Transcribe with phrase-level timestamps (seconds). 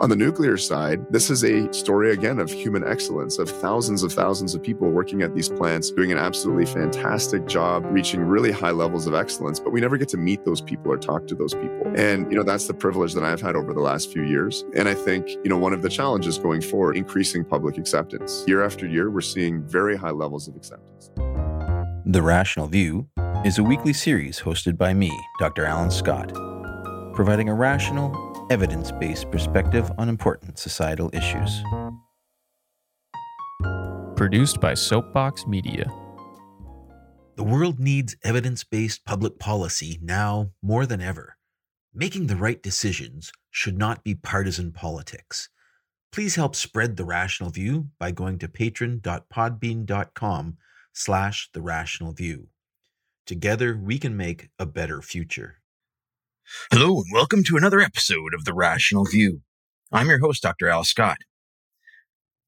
[0.00, 4.12] On the nuclear side, this is a story again of human excellence, of thousands of
[4.12, 8.70] thousands of people working at these plants, doing an absolutely fantastic job, reaching really high
[8.70, 9.60] levels of excellence.
[9.60, 11.92] But we never get to meet those people or talk to those people.
[11.94, 14.64] And, you know, that's the privilege that I've had over the last few years.
[14.74, 18.44] And I think, you know, one of the challenges going forward, increasing public acceptance.
[18.48, 21.10] Year after year, we're seeing very high levels of acceptance.
[22.06, 23.08] The Rational View
[23.44, 25.64] is a weekly series hosted by me, Dr.
[25.64, 26.32] Alan Scott,
[27.14, 31.62] providing a rational, evidence based perspective on important societal issues.
[34.16, 35.90] Produced by Soapbox Media.
[37.36, 41.36] The world needs evidence based public policy now more than ever.
[41.94, 45.48] Making the right decisions should not be partisan politics.
[46.12, 50.56] Please help spread the rational view by going to patron.podbean.com
[50.92, 52.48] slash the rational view.
[53.26, 55.61] Together we can make a better future.
[56.70, 59.42] Hello, and welcome to another episode of The Rational View.
[59.92, 60.68] I'm your host, Dr.
[60.68, 61.18] Al Scott.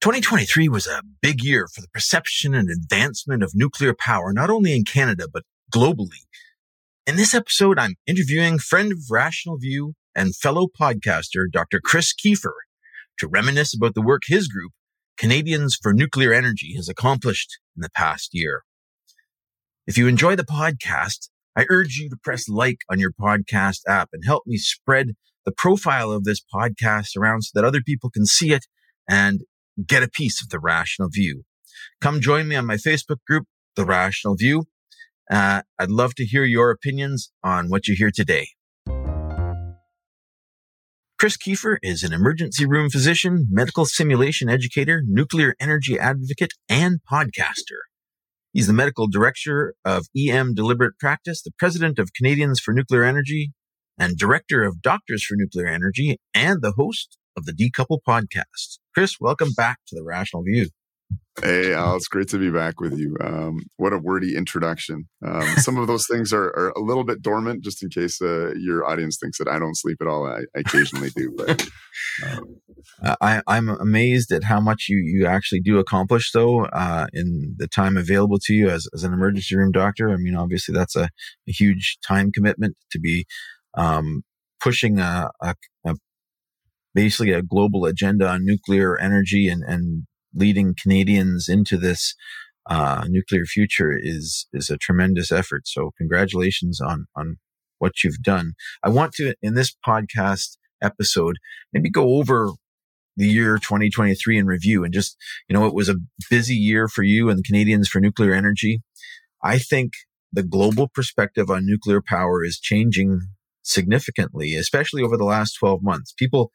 [0.00, 4.74] 2023 was a big year for the perception and advancement of nuclear power, not only
[4.74, 6.24] in Canada, but globally.
[7.06, 11.80] In this episode, I'm interviewing friend of Rational View and fellow podcaster, Dr.
[11.82, 12.54] Chris Keefer,
[13.18, 14.72] to reminisce about the work his group,
[15.16, 18.62] Canadians for Nuclear Energy, has accomplished in the past year.
[19.86, 24.08] If you enjoy the podcast, I urge you to press like on your podcast app
[24.12, 25.12] and help me spread
[25.44, 28.66] the profile of this podcast around so that other people can see it
[29.08, 29.42] and
[29.86, 31.42] get a piece of the rational view.
[32.00, 33.46] Come join me on my Facebook group,
[33.76, 34.64] The Rational View.
[35.30, 38.48] Uh, I'd love to hear your opinions on what you hear today.
[41.18, 47.93] Chris Keefer is an emergency room physician, medical simulation educator, nuclear energy advocate, and podcaster.
[48.54, 53.50] He's the medical director of EM Deliberate Practice, the president of Canadians for Nuclear Energy,
[53.98, 58.78] and director of Doctors for Nuclear Energy, and the host of the Decouple podcast.
[58.94, 60.68] Chris, welcome back to the Rational View.
[61.42, 63.16] Hey, Al, it's great to be back with you.
[63.20, 65.08] Um, what a wordy introduction.
[65.26, 68.54] Um, some of those things are, are, a little bit dormant, just in case uh,
[68.54, 70.26] your audience thinks that I don't sleep at all.
[70.28, 71.68] I, I occasionally do, but
[72.24, 77.56] um, I, am amazed at how much you you actually do accomplish, though, uh, in
[77.58, 80.10] the time available to you as, as an emergency room doctor.
[80.10, 81.08] I mean, obviously, that's a,
[81.48, 83.26] a huge time commitment to be
[83.76, 84.22] um,
[84.62, 85.96] pushing a, a, a
[86.94, 92.14] basically a global agenda on nuclear energy and, and leading Canadians into this
[92.68, 95.66] uh, nuclear future is is a tremendous effort.
[95.66, 97.36] So congratulations on on
[97.78, 98.54] what you've done.
[98.82, 101.36] I want to in this podcast episode
[101.72, 102.50] maybe go over
[103.16, 105.16] the year 2023 in review and just
[105.48, 105.96] you know it was a
[106.30, 108.82] busy year for you and the Canadians for nuclear energy.
[109.42, 109.92] I think
[110.32, 113.20] the global perspective on nuclear power is changing
[113.62, 116.12] significantly, especially over the last 12 months.
[116.16, 116.50] People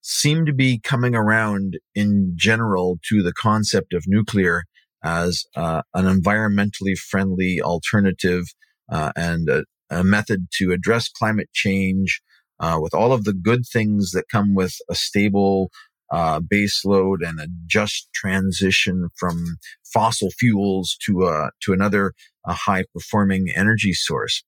[0.00, 4.64] seem to be coming around in general to the concept of nuclear
[5.02, 8.44] as uh, an environmentally friendly alternative
[8.90, 12.20] uh, and a, a, method to address climate change
[12.58, 15.70] uh, with all of the good things that come with a stable
[16.10, 19.58] uh, base load and a just transition from
[19.92, 22.12] fossil fuels to a, to another
[22.46, 24.42] high performing energy source.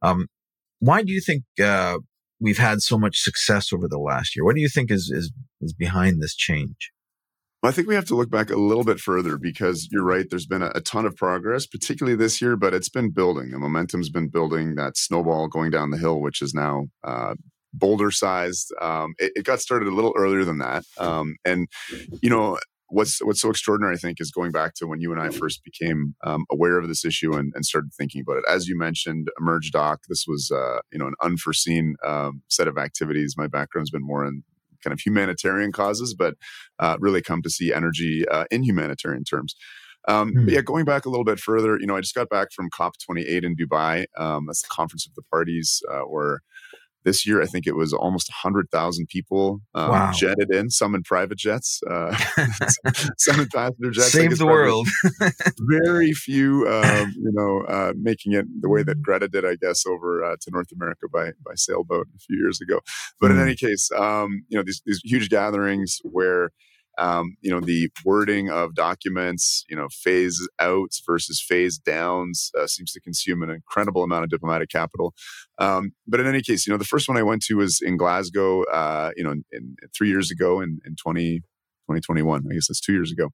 [0.00, 0.26] Um,
[0.78, 1.98] why do you think uh,
[2.42, 4.44] we've had so much success over the last year.
[4.44, 6.92] What do you think is is, is behind this change?
[7.62, 10.26] Well, I think we have to look back a little bit further because you're right.
[10.28, 13.52] There's been a, a, ton of progress, particularly this year, but it's been building.
[13.52, 14.74] The momentum's been building.
[14.74, 17.34] That snowball going down the hill, which is now uh,
[17.72, 18.74] boulder sized.
[18.80, 21.68] Um, it, it, got started a little earlier than that, um, and
[22.20, 22.58] you know
[22.92, 25.64] what's what's so extraordinary, I think, is going back to when you and I first
[25.64, 28.44] became um, aware of this issue and, and, started thinking about it.
[28.48, 30.02] As you mentioned, Emerge Doc.
[30.08, 33.34] This was uh, you know an unforeseen um, set of activities.
[33.36, 34.44] My background's been more in
[34.84, 36.34] kind of humanitarian causes, but
[36.78, 39.54] uh, really come to see energy uh, in humanitarian terms.
[40.08, 40.34] Um, mm.
[40.34, 40.48] But hmm.
[40.50, 43.44] yeah, going back a little bit further, you know, I just got back from COP28
[43.44, 44.04] in Dubai.
[44.18, 46.40] Um, that's the conference of the parties, uh, where
[47.04, 50.12] this year, I think it was almost 100,000 people um, wow.
[50.12, 52.16] jetted in, some in private jets, uh,
[53.18, 54.12] some in passenger jets.
[54.12, 54.88] Save the world.
[55.68, 59.02] very few, um, you know, uh, making it the way that mm.
[59.02, 62.60] Greta did, I guess, over uh, to North America by by sailboat a few years
[62.60, 62.80] ago.
[63.20, 63.34] But mm.
[63.34, 66.50] in any case, um, you know, these these huge gatherings where
[66.98, 72.66] um, you know the wording of documents you know phase outs versus phase downs uh,
[72.66, 75.14] seems to consume an incredible amount of diplomatic capital
[75.58, 77.96] um, but in any case you know the first one i went to was in
[77.96, 82.68] glasgow uh, you know in, in, three years ago in, in 20, 2021 i guess
[82.68, 83.30] that's two years ago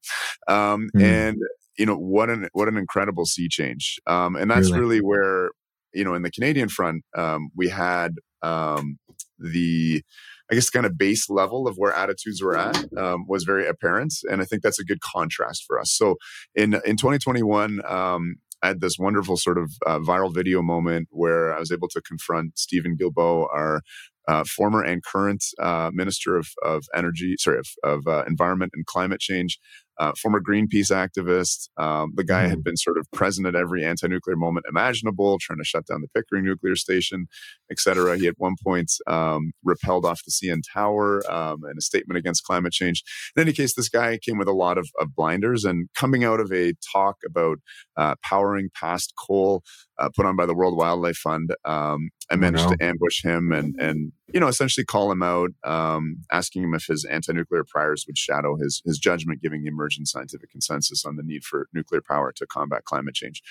[0.49, 1.03] um, mm.
[1.03, 1.39] and
[1.79, 4.81] you know what an what an incredible sea change um, and that's really?
[4.81, 5.01] really?
[5.01, 5.51] where
[5.95, 8.99] you know in the canadian front um, we had um,
[9.39, 10.03] the
[10.51, 14.15] I guess kind of base level of where attitudes were at um, was very apparent,
[14.31, 15.93] and I think that's a good contrast for us.
[15.93, 16.17] So
[16.55, 21.55] in in 2021, um, I had this wonderful sort of uh, viral video moment where
[21.55, 23.83] I was able to confront Steven Guilbeault, our
[24.27, 28.85] uh, former and current uh, Minister of, of Energy, sorry, of, of uh, Environment and
[28.85, 29.59] Climate Change,
[29.99, 31.69] uh, former Greenpeace activist.
[31.77, 32.51] Um, the guy mm-hmm.
[32.51, 36.09] had been sort of present at every anti-nuclear moment imaginable, trying to shut down the
[36.15, 37.27] Pickering nuclear station,
[37.71, 38.17] etc.
[38.17, 42.45] He at one point um, repelled off the CN Tower um, in a statement against
[42.45, 43.03] climate change.
[43.37, 46.41] In any case, this guy came with a lot of, of blinders, and coming out
[46.41, 47.59] of a talk about
[47.97, 49.63] uh, powering past coal
[49.99, 52.77] uh, put on by the World Wildlife Fund, um, I managed oh, no.
[52.77, 56.87] to ambush him and and you know essentially call him out, um, asking him if
[56.87, 61.23] his anti-nuclear priors would shadow his his judgment, giving the emergent scientific consensus on the
[61.23, 63.43] need for nuclear power to combat climate change.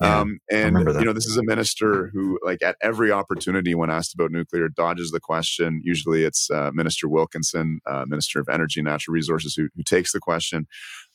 [0.00, 3.90] Yeah, um, and you know, this is a minister who, like, at every opportunity when
[3.90, 5.80] asked about nuclear, dodges the question.
[5.84, 10.12] Usually, it's uh, Minister Wilkinson, uh, Minister of Energy and Natural Resources, who, who takes
[10.12, 10.66] the question.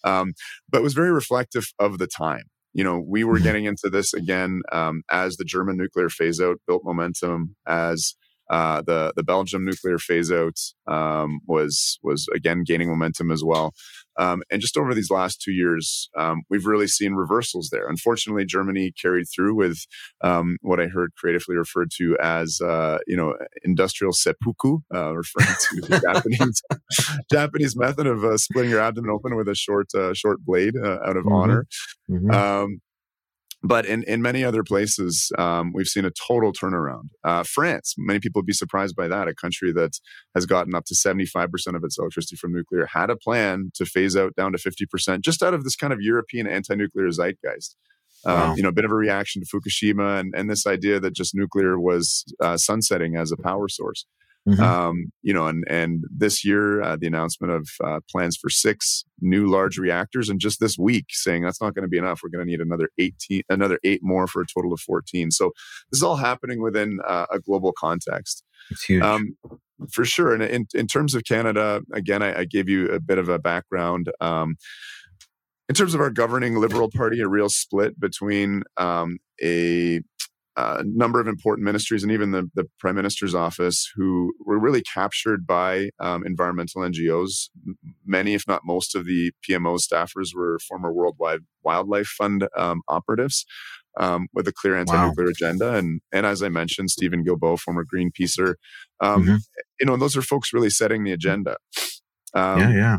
[0.05, 0.33] Um,
[0.69, 3.43] but was very reflective of the time you know, we were mm-hmm.
[3.43, 8.15] getting into this again um, as the German nuclear phase out built momentum, as
[8.49, 10.57] uh, the the Belgium nuclear phase out
[10.87, 13.73] um, was was again gaining momentum as well.
[14.19, 17.87] Um, and just over these last two years, um, we've really seen reversals there.
[17.87, 19.79] Unfortunately, Germany carried through with
[20.21, 25.47] um, what I heard creatively referred to as, uh, you know, industrial seppuku, uh, referring
[25.47, 26.61] to the Japanese
[27.31, 30.99] Japanese method of uh, splitting your abdomen open with a short uh, short blade uh,
[31.05, 31.33] out of mm-hmm.
[31.33, 31.65] honor.
[32.09, 32.73] Mm-hmm.
[33.61, 37.09] Um, but in, in many other places, um, we've seen a total turnaround.
[37.23, 39.27] Uh, France, many people would be surprised by that.
[39.27, 39.99] A country that
[40.35, 44.15] has gotten up to 75% of its electricity from nuclear had a plan to phase
[44.15, 47.75] out down to 50% just out of this kind of European anti nuclear zeitgeist.
[48.25, 51.15] Um, you know, a bit of a reaction to Fukushima and, and this idea that
[51.15, 54.05] just nuclear was uh, sunsetting as a power source.
[54.49, 54.63] Mm-hmm.
[54.63, 59.05] Um, you know, and and this year uh, the announcement of uh, plans for six
[59.21, 62.21] new large reactors, and just this week saying that's not going to be enough.
[62.23, 65.31] We're going to need another eighteen, another eight more for a total of fourteen.
[65.31, 65.51] So
[65.91, 68.43] this is all happening within uh, a global context.
[68.71, 69.03] It's huge.
[69.03, 69.37] Um,
[69.91, 70.33] for sure.
[70.33, 73.39] And in, in terms of Canada, again, I, I gave you a bit of a
[73.39, 74.11] background.
[74.19, 74.57] Um,
[75.69, 80.01] in terms of our governing Liberal Party, a real split between um, a
[80.59, 84.81] a number of important ministries and even the, the prime minister's office who were really
[84.81, 87.49] captured by um, environmental NGOs.
[88.05, 93.45] Many, if not most, of the PMO staffers were former Worldwide Wildlife Fund um, operatives
[93.99, 95.31] um, with a clear anti-nuclear wow.
[95.31, 95.75] agenda.
[95.75, 98.55] And and as I mentioned, Steven Guilbeault, former Greenpeacer.
[98.99, 99.35] Um, mm-hmm.
[99.79, 101.57] You know, those are folks really setting the agenda.
[102.33, 102.97] Um, yeah, yeah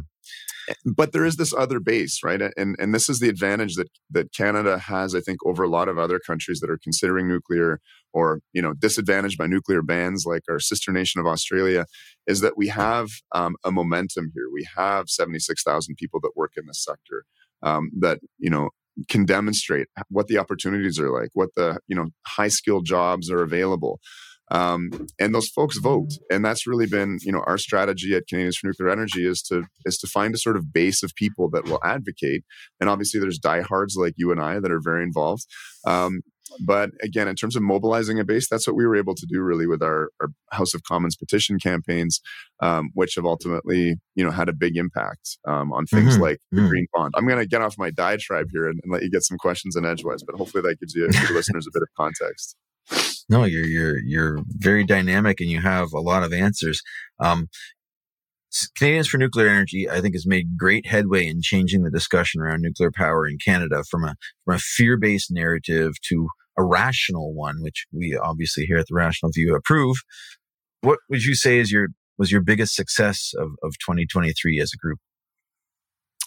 [0.85, 2.41] but there is this other base, right?
[2.57, 5.89] And and this is the advantage that that Canada has, I think, over a lot
[5.89, 7.81] of other countries that are considering nuclear
[8.13, 11.87] or you know disadvantaged by nuclear bans, like our sister nation of Australia,
[12.27, 14.49] is that we have um, a momentum here.
[14.53, 17.25] We have seventy six thousand people that work in this sector
[17.63, 18.71] um, that you know
[19.09, 23.43] can demonstrate what the opportunities are like, what the you know high skilled jobs are
[23.43, 24.01] available.
[24.51, 28.57] Um, and those folks vote, and that's really been you know our strategy at Canadians
[28.57, 31.65] for Nuclear Energy is to is to find a sort of base of people that
[31.65, 32.45] will advocate.
[32.81, 35.47] And obviously, there's diehards like you and I that are very involved.
[35.87, 36.23] Um,
[36.59, 39.41] but again, in terms of mobilizing a base, that's what we were able to do
[39.41, 42.21] really with our, our House of Commons petition campaigns,
[42.61, 46.23] um, which have ultimately, you know, had a big impact um, on things mm-hmm.
[46.23, 46.69] like the mm-hmm.
[46.69, 47.15] Green Bond.
[47.17, 49.77] I'm going to get off my diatribe here and, and, let you get some questions
[49.77, 52.57] in edgewise, but hopefully that gives you your listeners a bit of context.
[53.29, 56.83] No, you're you're you're very dynamic and you have a lot of answers.
[57.21, 57.49] Um,
[58.77, 62.63] Canadians for Nuclear Energy, I think, has made great headway in changing the discussion around
[62.63, 66.29] nuclear power in Canada from a from a fear based narrative to
[66.59, 69.99] a rational one, which we obviously here at the Rational View approve.
[70.81, 74.77] What would you say is your was your biggest success of, of 2023 as a
[74.77, 74.99] group?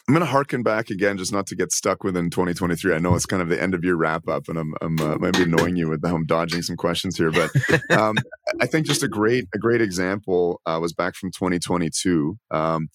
[0.05, 2.93] I'm going to harken back again, just not to get stuck within 2023.
[2.93, 5.15] I know it's kind of the end of year wrap up, and I'm, I'm uh,
[5.15, 7.49] might be annoying you with how I'm dodging some questions here, but
[7.97, 8.17] um,
[8.59, 12.37] I think just a great a great example uh, was back from 2022.
[12.51, 12.89] Um,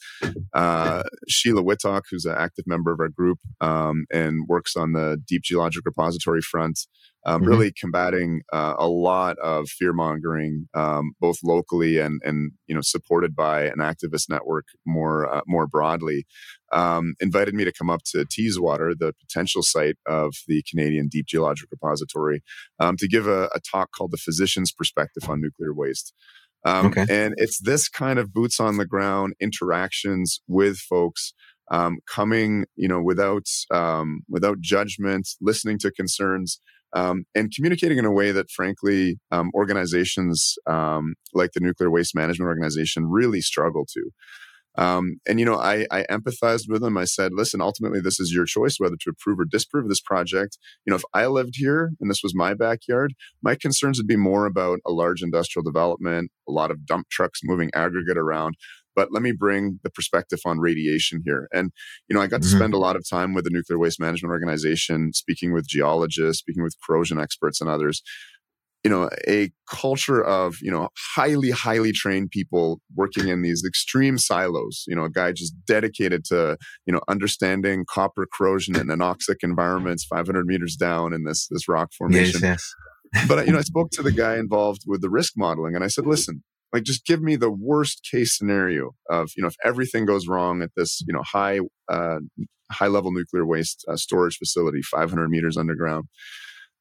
[0.53, 5.17] uh, Sheila Whittock, who's an active member of our group um, and works on the
[5.27, 6.81] Deep Geologic Repository front,
[7.25, 7.51] um, mm-hmm.
[7.51, 12.83] really combating uh, a lot of fear mongering, um, both locally and and you know
[12.83, 16.27] supported by an activist network more uh, more broadly.
[16.73, 21.27] Um, invited me to come up to Teeswater, the potential site of the Canadian Deep
[21.27, 22.43] Geologic Repository,
[22.79, 26.13] um, to give a, a, talk called "The Physician's Perspective on Nuclear Waste."
[26.65, 27.07] Um, okay.
[27.09, 31.33] And it's this kind of boots on the ground interactions with folks
[31.71, 36.61] um, coming, you know, without um, without judgment, listening to concerns,
[36.95, 42.15] um, and communicating in a way that, frankly, um, organizations um, like the Nuclear Waste
[42.15, 44.11] Management Organization really struggle to.
[44.79, 46.97] Um, and you know, I, I empathized with them.
[46.97, 50.57] I said, "Listen, ultimately, this is your choice whether to approve or disapprove this project.
[50.87, 54.17] You know, if I lived here and this was my backyard, my concerns would be
[54.17, 58.55] more about a large industrial development, a lot of dump trucks moving aggregate around,
[58.99, 61.47] but let me bring the perspective on radiation here.
[61.53, 61.71] And,
[62.09, 62.57] you know, I got to mm-hmm.
[62.57, 66.65] spend a lot of time with the Nuclear Waste Management Organization, speaking with geologists, speaking
[66.65, 68.03] with corrosion experts and others.
[68.85, 74.19] You know, a culture of, you know, highly, highly trained people working in these extreme
[74.19, 74.85] silos.
[74.87, 76.57] You know, a guy just dedicated to,
[76.87, 81.91] you know, understanding copper corrosion in anoxic environments 500 meters down in this, this rock
[81.97, 82.41] formation.
[82.43, 82.75] Yes,
[83.13, 83.27] yes.
[83.29, 85.89] but, you know, I spoke to the guy involved with the risk modeling and I
[85.89, 86.43] said, listen,
[86.73, 90.63] like just give me the worst case scenario of you know if everything goes wrong
[90.63, 92.19] at this you know high uh,
[92.71, 96.09] high level nuclear waste uh, storage facility 500 meters underground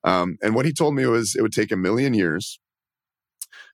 [0.03, 2.59] um, and what he told me was it would take a million years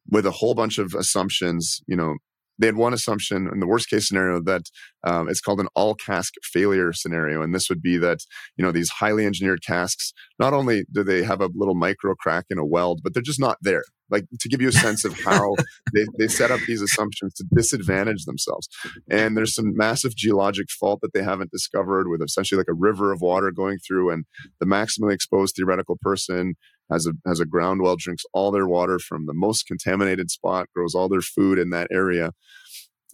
[0.09, 2.15] with a whole bunch of assumptions you know
[2.63, 4.61] they had one assumption in the worst case scenario that
[5.03, 7.41] um, it's called an all cask failure scenario.
[7.41, 8.19] And this would be that
[8.55, 12.45] you know these highly engineered casks not only do they have a little micro crack
[12.49, 13.83] in a weld but they're just not there.
[14.09, 15.55] Like to give you a sense of how
[15.93, 18.69] they, they set up these assumptions to disadvantage themselves.
[19.09, 23.11] And there's some massive geologic fault that they haven't discovered with essentially like a river
[23.11, 24.23] of water going through and
[24.61, 26.55] the maximally exposed theoretical person
[26.91, 30.67] has a has a ground well, drinks all their water from the most contaminated spot,
[30.75, 32.31] grows all their food in that area.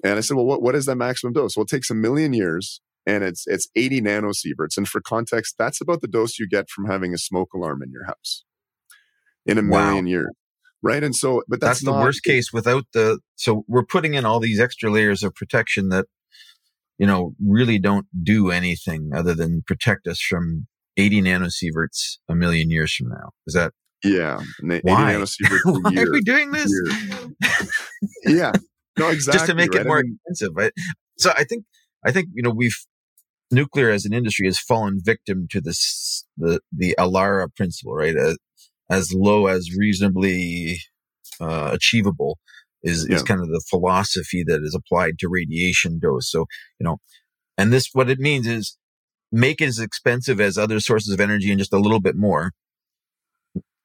[0.03, 1.57] And I said, well, what, what is that maximum dose?
[1.57, 4.77] Well, it takes a million years and it's it's 80 nanosieverts.
[4.77, 7.91] And for context, that's about the dose you get from having a smoke alarm in
[7.91, 8.43] your house
[9.45, 10.09] in a million wow.
[10.09, 10.33] years.
[10.81, 11.03] Right.
[11.03, 14.39] And so, but that's, that's the worst case without the, so we're putting in all
[14.39, 16.05] these extra layers of protection that,
[16.97, 20.67] you know, really don't do anything other than protect us from
[20.99, 23.31] 80 nanosieverts a million years from now.
[23.47, 23.71] Is that?
[24.03, 24.41] Yeah.
[24.61, 24.79] Why?
[24.83, 26.71] Why are we doing this?
[28.25, 28.51] yeah.
[28.97, 29.37] No, exactly.
[29.37, 29.81] Just to make right?
[29.81, 30.57] it more I mean, expensive.
[30.57, 30.71] I,
[31.17, 31.65] so I think,
[32.05, 32.77] I think, you know, we've,
[33.51, 38.15] nuclear as an industry has fallen victim to this, the, the ALARA principle, right?
[38.15, 38.37] As,
[38.89, 40.79] as low as reasonably
[41.39, 42.39] uh, achievable
[42.83, 43.17] is, yeah.
[43.17, 46.29] is kind of the philosophy that is applied to radiation dose.
[46.29, 46.45] So,
[46.79, 46.97] you know,
[47.57, 48.77] and this, what it means is
[49.31, 52.51] make it as expensive as other sources of energy and just a little bit more,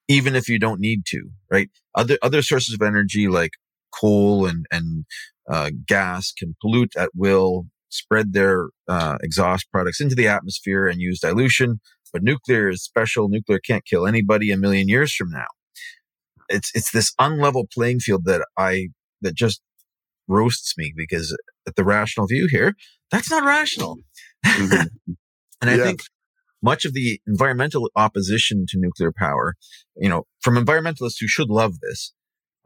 [0.08, 1.70] even if you don't need to, right?
[1.94, 3.52] Other, other sources of energy like
[3.94, 5.04] coal and, and,
[5.48, 11.00] uh, gas can pollute at will, spread their, uh, exhaust products into the atmosphere and
[11.00, 11.80] use dilution.
[12.12, 13.28] But nuclear is special.
[13.28, 15.46] Nuclear can't kill anybody a million years from now.
[16.48, 18.88] It's, it's this unlevel playing field that I,
[19.20, 19.60] that just
[20.28, 21.36] roasts me because
[21.66, 22.76] at the rational view here,
[23.10, 23.98] that's not rational.
[24.46, 25.12] Mm-hmm.
[25.64, 25.84] And I yeah.
[25.84, 26.02] think
[26.62, 29.54] much of the environmental opposition to nuclear power,
[29.96, 32.12] you know, from environmentalists who should love this,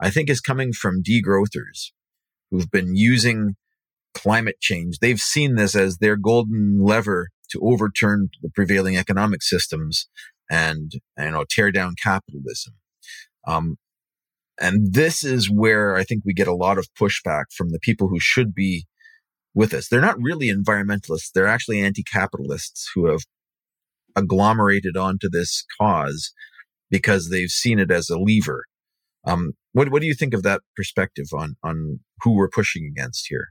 [0.01, 1.91] I think is coming from degrowthers
[2.51, 3.55] who've been using
[4.13, 4.99] climate change.
[4.99, 10.09] They've seen this as their golden lever to overturn the prevailing economic systems
[10.51, 12.73] and, you know, tear down capitalism.
[13.47, 13.77] Um,
[14.59, 18.09] and this is where I think we get a lot of pushback from the people
[18.09, 18.85] who should be
[19.53, 19.87] with us.
[19.87, 21.31] They're not really environmentalists.
[21.33, 23.21] They're actually anti-capitalists who have
[24.15, 26.31] agglomerated onto this cause
[26.89, 28.65] because they've seen it as a lever.
[29.25, 33.27] Um, what, what do you think of that perspective on, on who we're pushing against
[33.29, 33.49] here?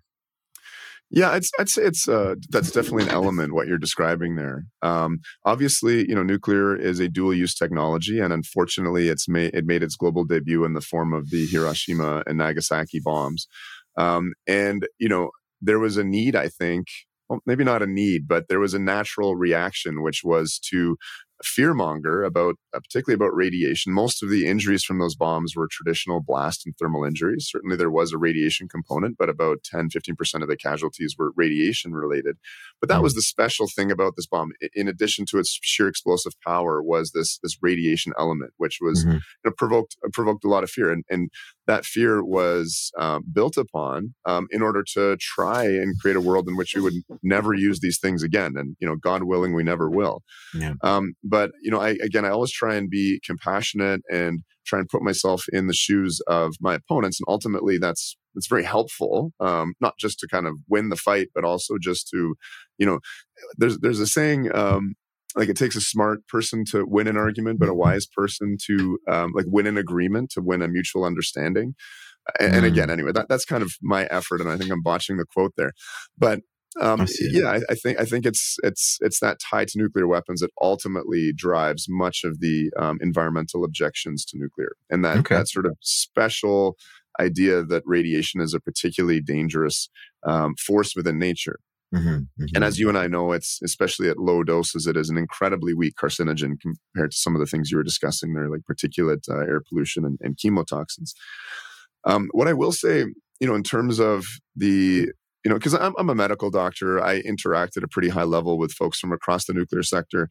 [1.10, 4.64] Yeah, I'd, I'd say it's uh, that's definitely an element what you're describing there.
[4.82, 9.82] Um, obviously, you know, nuclear is a dual-use technology, and unfortunately, it's made it made
[9.82, 13.46] its global debut in the form of the Hiroshima and Nagasaki bombs.
[13.96, 16.86] Um, and you know, there was a need, I think,
[17.28, 20.96] well, maybe not a need, but there was a natural reaction, which was to
[21.44, 23.92] fearmonger about, uh, particularly about radiation.
[23.92, 27.48] Most of the injuries from those bombs were traditional blast and thermal injuries.
[27.50, 31.92] Certainly there was a radiation component, but about 10, 15% of the casualties were radiation
[31.92, 32.36] related.
[32.80, 34.52] But that was the special thing about this bomb.
[34.74, 39.14] In addition to its sheer explosive power was this, this radiation element, which was, mm-hmm.
[39.14, 40.90] you know, provoked, uh, provoked a lot of fear.
[40.90, 41.30] And, and
[41.66, 46.48] that fear was um, built upon um, in order to try and create a world
[46.48, 48.54] in which we would never use these things again.
[48.56, 50.22] And, you know, God willing, we never will.
[50.54, 50.74] Yeah.
[50.82, 54.88] Um, but you know, I again, I always try and be compassionate and try and
[54.88, 59.32] put myself in the shoes of my opponents, and ultimately, that's that's very helpful.
[59.40, 62.34] Um, not just to kind of win the fight, but also just to,
[62.78, 62.98] you know,
[63.56, 64.54] there's there's a saying.
[64.54, 64.94] Um,
[65.36, 68.98] like it takes a smart person to win an argument, but a wise person to
[69.08, 71.74] um, like win an agreement to win a mutual understanding.
[72.40, 72.92] And, and again, mm.
[72.92, 75.72] anyway, that, that's kind of my effort, and I think I'm botching the quote there.
[76.16, 76.40] But
[76.80, 80.40] Um, yeah, I, I, think I think it's it's it's that tie to nuclear weapons
[80.40, 85.36] that ultimately drives much of the um, environmental objections to nuclear, and that okay.
[85.36, 86.76] that sort of special
[87.20, 89.88] idea that radiation is a particularly dangerous
[90.24, 91.58] um, force within nature.
[91.94, 92.44] Mm-hmm, mm-hmm.
[92.54, 95.72] And as you and I know, it's especially at low doses, it is an incredibly
[95.72, 99.38] weak carcinogen compared to some of the things you were discussing there, like particulate uh,
[99.38, 101.12] air pollution and, and chemotoxins.
[102.04, 103.06] Um, what I will say,
[103.40, 105.10] you know, in terms of the
[105.48, 108.58] you know, because I'm, I'm a medical doctor, I interact at a pretty high level
[108.58, 110.28] with folks from across the nuclear sector.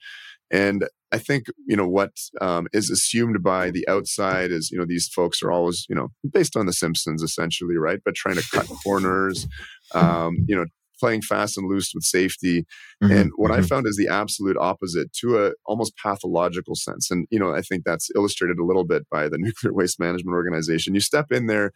[0.52, 4.86] And I think, you know, what um, is assumed by the outside is, you know,
[4.88, 8.00] these folks are always, you know, based on The Simpsons essentially, right?
[8.06, 9.48] But trying to cut corners,
[9.96, 10.66] um, you know,
[11.00, 12.68] playing fast and loose with safety.
[13.04, 13.64] Mm-hmm, and what mm-hmm.
[13.64, 17.10] I found is the absolute opposite to a almost pathological sense.
[17.10, 20.36] And, you know, I think that's illustrated a little bit by the Nuclear Waste Management
[20.36, 20.94] Organization.
[20.94, 21.72] You step in there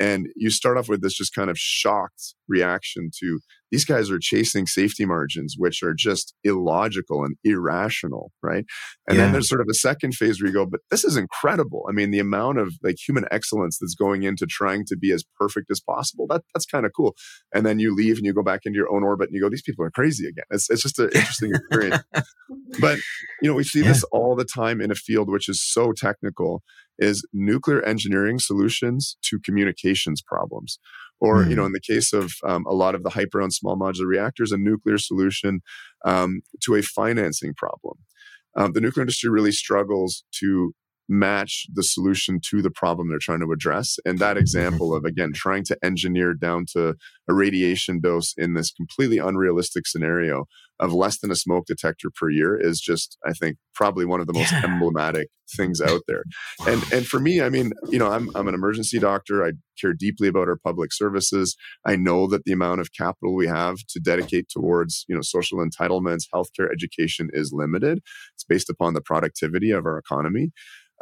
[0.00, 3.40] and you start off with this just kind of shocked reaction to
[3.74, 8.64] these guys are chasing safety margins, which are just illogical and irrational, right?
[9.08, 9.24] And yeah.
[9.24, 11.84] then there's sort of a second phase where you go, but this is incredible.
[11.88, 15.24] I mean, the amount of like human excellence that's going into trying to be as
[15.40, 17.16] perfect as possible, that, that's kind of cool.
[17.52, 19.50] And then you leave and you go back into your own orbit and you go,
[19.50, 20.44] these people are crazy again.
[20.50, 22.04] It's, it's just an interesting experience.
[22.80, 22.98] but,
[23.42, 23.88] you know, we see yeah.
[23.88, 26.62] this all the time in a field which is so technical
[26.98, 30.78] is nuclear engineering solutions to communications problems.
[31.20, 31.50] Or, mm.
[31.50, 31.66] you know, hmm.
[31.66, 34.58] in the case of um, a lot of the hyper and small modular reactors, a
[34.58, 35.60] nuclear solution
[36.04, 37.98] um, to a financing problem.
[38.56, 40.74] Um, the nuclear industry really struggles to
[41.08, 43.96] match the solution to the problem they're trying to address.
[44.04, 46.94] And that example of, again, trying to engineer down to
[47.28, 50.44] a radiation dose in this completely unrealistic scenario
[50.80, 54.26] of less than a smoke detector per year is just, I think, probably one of
[54.26, 54.64] the most yeah.
[54.64, 56.24] emblematic things out there.
[56.66, 59.44] And and for me, I mean, you know, I'm I'm an emergency doctor.
[59.44, 61.56] I care deeply about our public services.
[61.84, 65.58] I know that the amount of capital we have to dedicate towards, you know, social
[65.58, 68.00] entitlements, healthcare, education is limited.
[68.34, 70.52] It's based upon the productivity of our economy.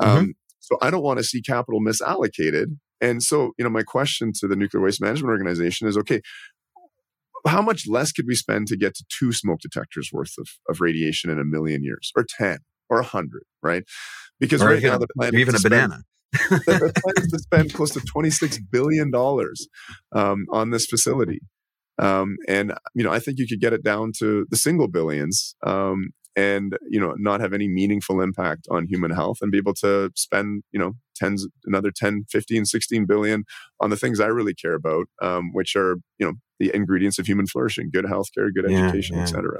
[0.00, 0.18] Mm-hmm.
[0.18, 2.78] Um, so I don't want to see capital misallocated.
[3.00, 6.20] And so, you know, my question to the Nuclear Waste Management Organization is okay,
[7.46, 10.80] how much less could we spend to get to two smoke detectors worth of, of
[10.80, 13.84] radiation in a million years or 10 or 100, right?
[14.38, 16.02] Because or right now the plan even a spend, banana.
[16.32, 19.12] the, plan is to spend close to $26 billion
[20.12, 21.40] um, on this facility.
[21.98, 25.54] Um, and, you know, I think you could get it down to the single billions
[25.66, 29.74] um, and you know not have any meaningful impact on human health and be able
[29.74, 33.44] to spend you know tens another 10 15 16 billion
[33.80, 37.26] on the things i really care about um, which are you know the ingredients of
[37.26, 39.22] human flourishing good healthcare good yeah, education yeah.
[39.22, 39.58] etc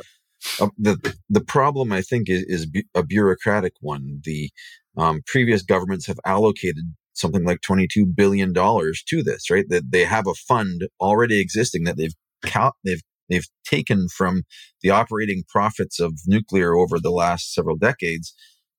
[0.60, 4.20] uh, the the problem i think is, is a bureaucratic one.
[4.24, 4.50] The
[4.96, 9.66] um, previous governments have allocated something like 22 billion dollars to this right?
[9.68, 13.02] That they have a fund already existing that they've cal- they've
[13.32, 14.42] they've taken from
[14.82, 18.34] the operating profits of nuclear over the last several decades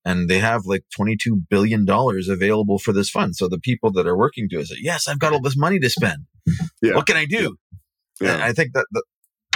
[0.06, 3.38] and they have like 22 billion dollars available for this fund.
[3.38, 5.80] So the people that are working to it say yes i've got all this money
[5.80, 6.26] to spend.
[6.82, 6.96] Yeah.
[6.96, 7.56] what can i do?
[8.22, 8.44] Yeah.
[8.44, 9.04] i think that the,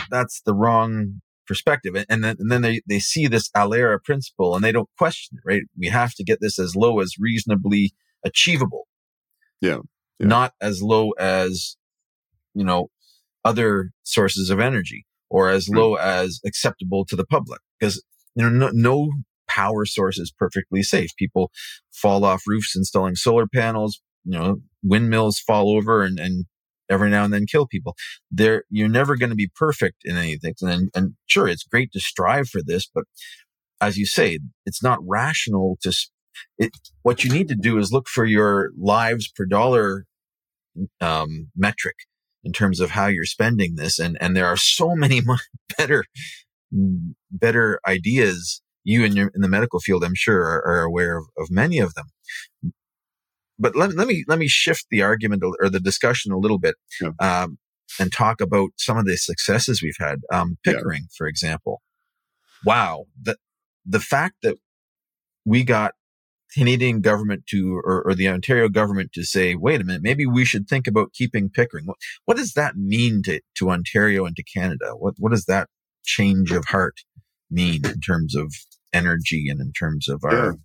[0.10, 1.96] that's the wrong perspective.
[2.10, 5.48] And then, and then they, they see this ALARA principle and they don't question it
[5.48, 5.64] right?
[5.78, 8.88] We have to get this as low as reasonably achievable.
[9.62, 9.80] Yeah,
[10.20, 10.28] yeah.
[10.28, 11.78] not as low as
[12.54, 12.90] you know
[13.48, 15.78] other sources of energy or as hmm.
[15.78, 18.04] low as acceptable to the public because
[18.36, 19.10] you know no, no
[19.48, 21.16] power source is perfectly safe.
[21.18, 21.50] People
[21.92, 26.46] fall off roofs installing solar panels you know windmills fall over and, and
[26.90, 27.96] every now and then kill people.
[28.30, 32.00] There you're never going to be perfect in anything and, and sure it's great to
[32.00, 33.06] strive for this but
[33.80, 35.94] as you say it's not rational to
[36.58, 40.06] it, what you need to do is look for your lives per dollar
[41.02, 41.96] um, metric
[42.48, 44.00] in terms of how you're spending this.
[44.00, 45.22] And, and there are so many
[45.78, 46.06] better,
[47.30, 48.62] better ideas.
[48.86, 51.78] You in your, in the medical field, I'm sure are, are aware of, of many
[51.78, 52.06] of them.
[53.60, 56.76] But let, let me, let me shift the argument or the discussion a little bit.
[57.02, 57.10] Yeah.
[57.20, 57.58] Um,
[58.00, 60.20] and talk about some of the successes we've had.
[60.32, 61.16] Um, Pickering, yeah.
[61.18, 61.82] for example.
[62.66, 63.06] Wow.
[63.22, 63.36] The,
[63.86, 64.56] the fact that
[65.44, 65.96] we got
[66.54, 70.46] Canadian government to, or, or, the Ontario government to say, wait a minute, maybe we
[70.46, 71.86] should think about keeping Pickering.
[71.86, 74.92] What, what does that mean to, to Ontario and to Canada?
[74.98, 75.68] What, what does that
[76.06, 77.02] change of heart
[77.52, 78.54] mean in terms of
[78.94, 80.56] energy and in terms of our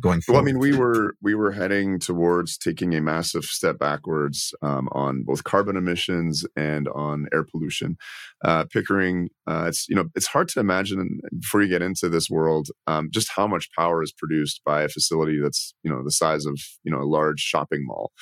[0.00, 0.40] going forward?
[0.40, 4.88] Well, I mean, we were we were heading towards taking a massive step backwards um,
[4.92, 7.96] on both carbon emissions and on air pollution.
[8.44, 12.28] Uh, Pickering, uh, it's you know it's hard to imagine before you get into this
[12.30, 16.12] world um, just how much power is produced by a facility that's you know the
[16.12, 18.12] size of you know a large shopping mall.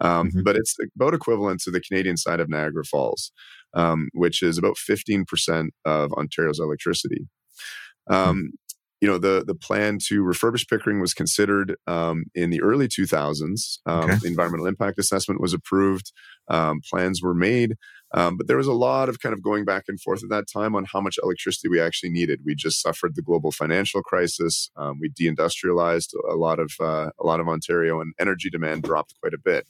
[0.00, 0.42] Um, mm-hmm.
[0.42, 3.32] But it's about equivalent to the Canadian side of Niagara Falls.
[3.74, 7.26] um, which is about 15% of Ontario's electricity.
[8.08, 8.52] Um,
[9.02, 13.78] you know the the plan to refurbish Pickering was considered um, in the early 2000s.
[13.84, 14.14] Um, okay.
[14.14, 16.12] The environmental impact assessment was approved.
[16.46, 17.76] Um, plans were made,
[18.14, 20.44] um, but there was a lot of kind of going back and forth at that
[20.52, 22.42] time on how much electricity we actually needed.
[22.44, 24.70] We just suffered the global financial crisis.
[24.76, 29.14] Um, we deindustrialized a lot of uh, a lot of Ontario, and energy demand dropped
[29.20, 29.66] quite a bit.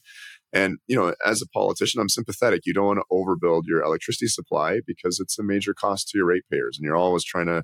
[0.52, 2.66] And you know, as a politician, I'm sympathetic.
[2.66, 6.26] You don't want to overbuild your electricity supply because it's a major cost to your
[6.26, 7.62] ratepayers, and you're always trying to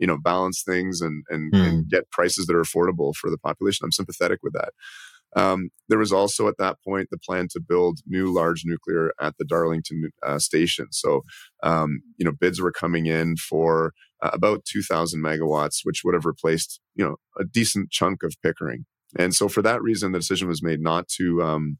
[0.00, 1.58] you know balance things and and, mm.
[1.60, 1.88] and hmm.
[1.88, 3.84] get prices that are affordable for the population.
[3.84, 4.70] I'm sympathetic with that.
[5.36, 9.36] Um, there was also at that point the plan to build new large nuclear at
[9.38, 10.88] the Darlington uh, station.
[10.90, 11.22] So,
[11.62, 16.26] um, you know, bids were coming in for uh, about 2,000 megawatts, which would have
[16.26, 18.86] replaced, you know, a decent chunk of Pickering.
[19.16, 21.78] And so, for that reason, the decision was made not to um,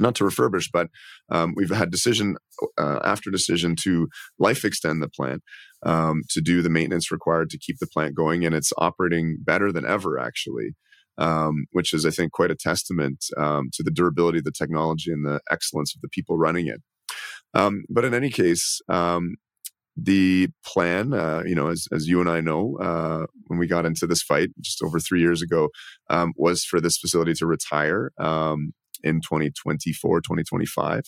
[0.00, 0.88] not to refurbish, but
[1.30, 2.36] um, we've had decision
[2.78, 5.42] uh, after decision to life extend the plant
[5.84, 9.72] um, to do the maintenance required to keep the plant going, and it's operating better
[9.72, 10.74] than ever, actually.
[11.18, 15.12] Um, which is, I think, quite a testament um, to the durability of the technology
[15.12, 16.80] and the excellence of the people running it.
[17.52, 19.36] Um, but in any case, um,
[19.96, 23.84] the plan, uh, you know, as, as you and I know, uh, when we got
[23.84, 25.68] into this fight just over three years ago,
[26.08, 31.02] um, was for this facility to retire um, in 2024, 2025.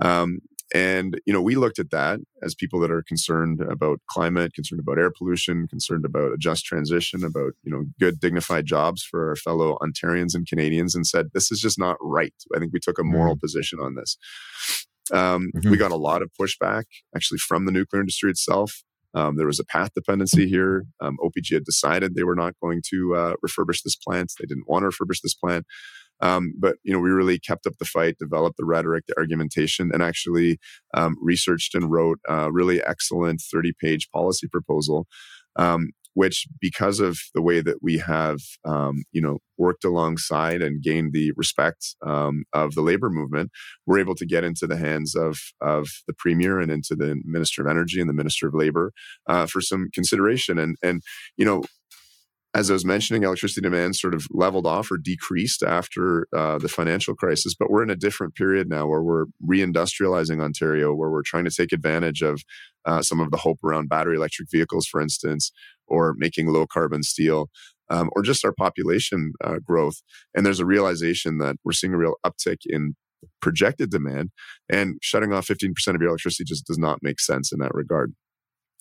[0.00, 0.38] Um,
[0.74, 4.80] and you know, we looked at that as people that are concerned about climate, concerned
[4.80, 9.28] about air pollution, concerned about a just transition, about you know good dignified jobs for
[9.28, 12.34] our fellow Ontarians and Canadians, and said this is just not right.
[12.54, 13.40] I think we took a moral mm-hmm.
[13.40, 14.16] position on this.
[15.12, 15.70] Um, mm-hmm.
[15.70, 18.82] We got a lot of pushback actually from the nuclear industry itself.
[19.14, 20.86] Um, there was a path dependency here.
[21.00, 24.32] Um, OPG had decided they were not going to uh, refurbish this plant.
[24.40, 25.66] They didn't want to refurbish this plant.
[26.22, 29.90] Um, but you know, we really kept up the fight, developed the rhetoric, the argumentation,
[29.92, 30.58] and actually
[30.94, 35.06] um, researched and wrote a really excellent 30-page policy proposal.
[35.56, 40.82] Um, which, because of the way that we have, um, you know, worked alongside and
[40.82, 43.50] gained the respect um, of the labor movement,
[43.86, 47.62] we're able to get into the hands of of the premier and into the minister
[47.62, 48.92] of energy and the minister of labor
[49.26, 50.58] uh, for some consideration.
[50.58, 51.02] And and
[51.36, 51.62] you know,
[52.54, 56.68] as I was mentioning, electricity demand sort of leveled off or decreased after uh, the
[56.68, 57.54] financial crisis.
[57.58, 61.50] But we're in a different period now where we're reindustrializing Ontario, where we're trying to
[61.50, 62.42] take advantage of
[62.84, 65.50] uh, some of the hope around battery electric vehicles, for instance,
[65.86, 67.48] or making low carbon steel.
[67.90, 69.96] Um, or just our population uh, growth.
[70.34, 72.94] And there's a realization that we're seeing a real uptick in
[73.42, 74.30] projected demand,
[74.70, 78.14] and shutting off 15% of your electricity just does not make sense in that regard.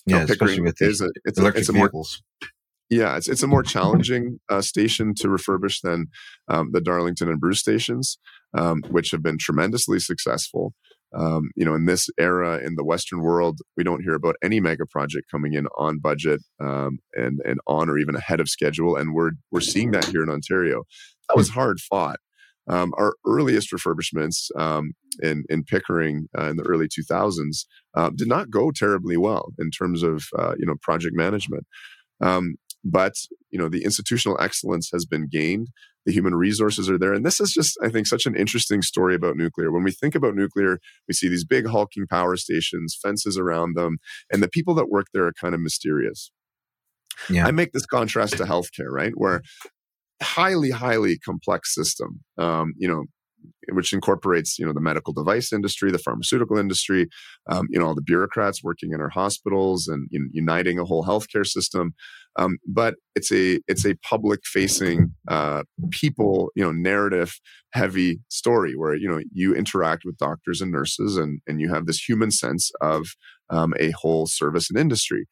[0.06, 2.22] Yeah, now, especially with the a, it's electric a, it's vehicles.
[2.42, 2.50] A more,
[2.92, 6.08] yeah, it's it's a more challenging uh, station to refurbish than
[6.50, 8.20] um, the Darlington and Bruce stations,
[8.54, 10.74] um, which have been tremendously successful.
[11.18, 14.60] Um, you know, in this era in the Western world, we don't hear about any
[14.60, 18.98] mega project coming in on budget um, and and on or even ahead of schedule,
[18.98, 20.84] and we're we're seeing that here in Ontario.
[21.30, 22.20] That was hard fought.
[22.68, 28.28] Um, our earliest refurbishments um, in in Pickering uh, in the early 2000s uh, did
[28.28, 31.66] not go terribly well in terms of uh, you know project management.
[32.22, 33.14] Um, but
[33.50, 35.70] you know the institutional excellence has been gained.
[36.06, 37.14] The human resources are there.
[37.14, 39.72] And this is just i think such an interesting story about nuclear.
[39.72, 43.98] When we think about nuclear we see these big hulking power stations fences around them
[44.32, 46.32] and the people that work there are kind of mysterious.
[47.30, 47.46] Yeah.
[47.46, 49.14] i make this contrast to healthcare right?
[49.16, 49.42] Where
[50.22, 52.22] highly highly complex system.
[52.38, 53.06] Um, you know
[53.72, 57.08] which incorporates you know the medical device industry, the pharmaceutical industry,
[57.50, 60.86] um, you know all the bureaucrats working in our hospitals and you know, uniting a
[60.86, 61.94] whole healthcare system.
[62.38, 67.40] Um, but it's a it's a public facing uh, people you know narrative
[67.74, 71.86] heavy story where you know you interact with doctors and nurses and and you have
[71.86, 73.08] this human sense of
[73.50, 75.28] um, a whole service and industry.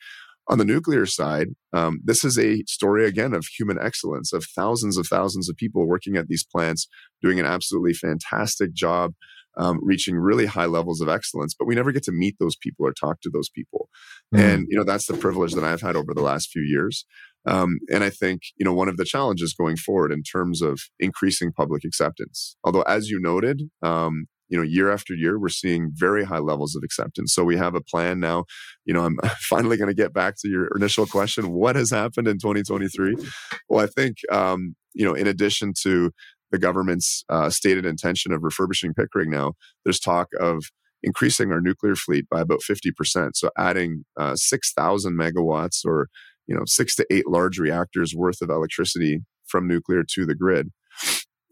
[0.49, 4.97] On the nuclear side, um, this is a story again of human excellence, of thousands
[4.97, 6.87] of thousands of people working at these plants,
[7.21, 9.13] doing an absolutely fantastic job,
[9.57, 11.53] um, reaching really high levels of excellence.
[11.57, 13.89] But we never get to meet those people or talk to those people.
[14.33, 14.39] Mm.
[14.39, 17.05] And, you know, that's the privilege that I've had over the last few years.
[17.45, 20.79] Um, and I think, you know, one of the challenges going forward in terms of
[20.99, 25.91] increasing public acceptance, although as you noted, um, you know year after year we're seeing
[25.93, 27.33] very high levels of acceptance.
[27.33, 28.45] So we have a plan now.
[28.85, 32.27] You know i'm finally going to get back to your initial question what has happened
[32.27, 33.15] in 2023
[33.69, 36.11] well i think um, you know in addition to
[36.51, 40.63] the government's uh, stated intention of refurbishing pickering now there's talk of
[41.03, 46.09] increasing our nuclear fleet by about 50% so adding uh, 6000 megawatts or
[46.47, 50.71] you know six to eight large reactors worth of electricity from nuclear to the grid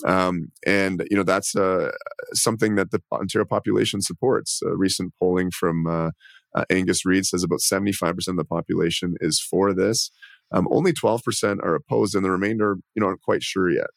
[0.06, 1.92] Um, and you know that's uh,
[2.34, 4.62] something that the Ontario population supports.
[4.64, 6.12] Uh, recent polling from uh,
[6.56, 10.12] uh Angus Reid says about 75% of the population is for this.
[10.52, 13.88] Um, only 12% are opposed, and the remainder, you know, aren't quite sure yet.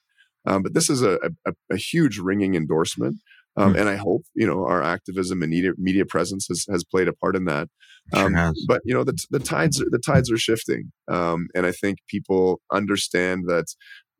[0.46, 3.16] Um, but this is a, a, a huge ringing endorsement.
[3.56, 3.80] Um, mm.
[3.80, 7.12] And I hope you know our activism and media, media presence has, has played a
[7.12, 7.68] part in that.
[8.12, 11.66] Um, sure but you know the the tides are, the tides are shifting, um, and
[11.66, 13.66] I think people understand that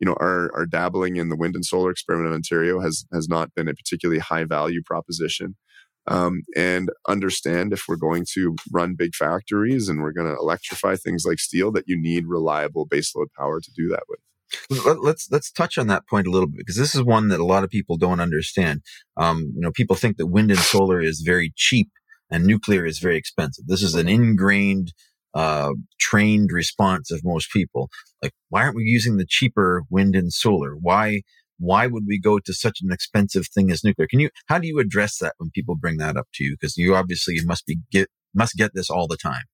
[0.00, 3.28] you know our our dabbling in the wind and solar experiment in Ontario has has
[3.28, 5.56] not been a particularly high value proposition.
[6.06, 10.96] Um, and understand if we're going to run big factories and we're going to electrify
[10.96, 14.18] things like steel that you need reliable baseload power to do that with.
[15.00, 17.44] Let's let's touch on that point a little bit because this is one that a
[17.44, 18.82] lot of people don't understand.
[19.16, 21.90] Um, you know, people think that wind and solar is very cheap
[22.30, 23.66] and nuclear is very expensive.
[23.66, 24.92] This is an ingrained,
[25.34, 27.88] uh, trained response of most people.
[28.22, 30.74] Like, why aren't we using the cheaper wind and solar?
[30.74, 31.22] Why
[31.58, 34.08] why would we go to such an expensive thing as nuclear?
[34.08, 36.56] Can you how do you address that when people bring that up to you?
[36.58, 39.44] Because you obviously must be get must get this all the time.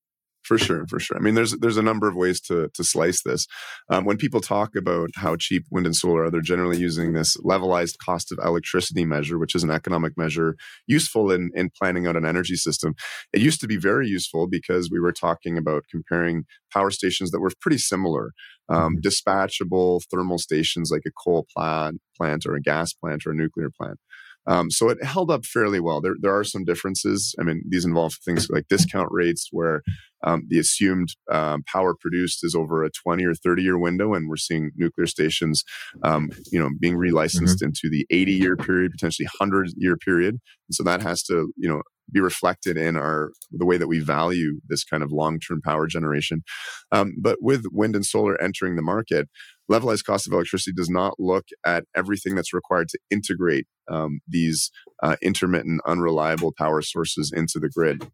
[0.47, 1.17] For sure, for sure.
[1.17, 3.47] I mean, there's there's a number of ways to to slice this.
[3.89, 7.35] Um, when people talk about how cheap wind and solar are, they're generally using this
[7.37, 10.55] levelized cost of electricity measure, which is an economic measure
[10.87, 12.95] useful in in planning out an energy system.
[13.33, 17.41] It used to be very useful because we were talking about comparing power stations that
[17.41, 18.31] were pretty similar,
[18.69, 19.05] um, mm-hmm.
[19.05, 23.69] dispatchable thermal stations like a coal plant, plant or a gas plant or a nuclear
[23.69, 23.99] plant.
[24.47, 26.01] Um, so it held up fairly well.
[26.01, 27.35] There, there are some differences.
[27.39, 29.81] I mean, these involve things like discount rates, where
[30.23, 34.29] um, the assumed um, power produced is over a 20 or 30 year window, and
[34.29, 35.63] we're seeing nuclear stations,
[36.03, 37.65] um, you know, being relicensed mm-hmm.
[37.65, 40.35] into the 80 year period, potentially 100 year period.
[40.35, 41.81] And so that has to, you know,
[42.11, 45.87] be reflected in our the way that we value this kind of long term power
[45.87, 46.43] generation.
[46.91, 49.27] Um, but with wind and solar entering the market,
[49.69, 54.71] levelized cost of electricity does not look at everything that's required to integrate um, these
[55.03, 58.09] uh, intermittent, unreliable power sources into the grid.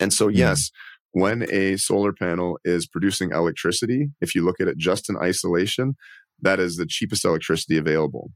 [0.00, 0.38] And so, mm-hmm.
[0.38, 0.70] yes,
[1.12, 5.94] when a solar panel is producing electricity, if you look at it just in isolation,
[6.40, 8.30] that is the cheapest electricity available.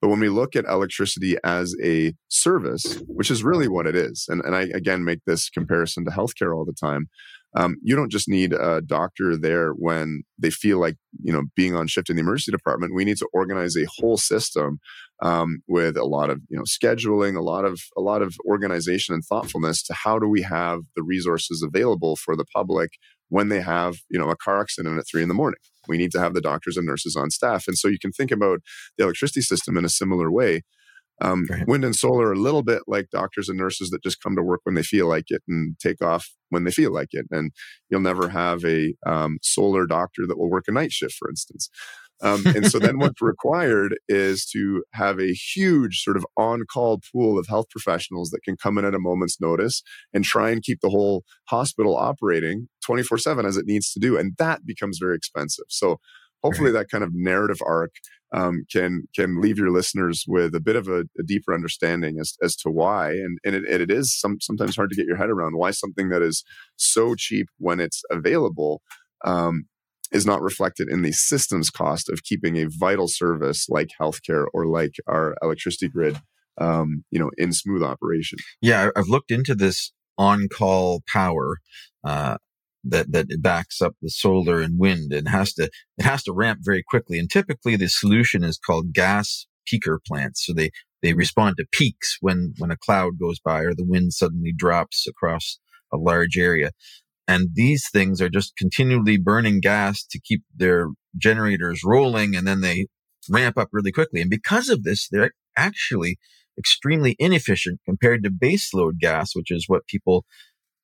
[0.00, 4.26] But when we look at electricity as a service, which is really what it is,
[4.28, 7.08] and, and I again make this comparison to healthcare all the time,
[7.54, 11.76] um, you don't just need a doctor there when they feel like you know being
[11.76, 12.94] on shift in the emergency department.
[12.94, 14.78] We need to organize a whole system
[15.22, 19.14] um, with a lot of you know scheduling, a lot of a lot of organization
[19.14, 22.90] and thoughtfulness to how do we have the resources available for the public
[23.28, 25.60] when they have you know a car accident at three in the morning.
[25.86, 28.32] We need to have the doctors and nurses on staff, and so you can think
[28.32, 28.60] about
[28.98, 30.62] the electricity system in a similar way.
[31.20, 31.66] Um, right.
[31.66, 34.42] Wind and solar are a little bit like doctors and nurses that just come to
[34.42, 37.26] work when they feel like it and take off when they feel like it.
[37.30, 37.52] And
[37.88, 41.70] you'll never have a um, solar doctor that will work a night shift, for instance.
[42.22, 47.00] Um, and so then what's required is to have a huge sort of on call
[47.12, 50.62] pool of health professionals that can come in at a moment's notice and try and
[50.62, 54.16] keep the whole hospital operating 24 7 as it needs to do.
[54.16, 55.66] And that becomes very expensive.
[55.68, 55.98] So
[56.44, 56.80] hopefully right.
[56.80, 57.92] that kind of narrative arc
[58.34, 62.36] um, can can leave your listeners with a bit of a, a deeper understanding as,
[62.42, 65.30] as to why and, and it, it is some, sometimes hard to get your head
[65.30, 66.44] around why something that is
[66.76, 68.82] so cheap when it's available
[69.24, 69.64] um,
[70.12, 74.66] is not reflected in the systems cost of keeping a vital service like healthcare or
[74.66, 76.20] like our electricity grid
[76.60, 81.58] um, you know in smooth operation yeah i've looked into this on-call power
[82.04, 82.36] uh,
[82.84, 86.60] that that backs up the solar and wind and has to it has to ramp
[86.62, 87.18] very quickly.
[87.18, 90.44] And typically the solution is called gas peaker plants.
[90.46, 90.70] So they
[91.02, 91.18] they mm-hmm.
[91.18, 95.58] respond to peaks when when a cloud goes by or the wind suddenly drops across
[95.92, 96.70] a large area.
[97.26, 102.60] And these things are just continually burning gas to keep their generators rolling and then
[102.60, 102.86] they
[103.30, 104.20] ramp up really quickly.
[104.20, 106.18] And because of this, they're actually
[106.58, 110.24] extremely inefficient compared to baseload gas, which is what people,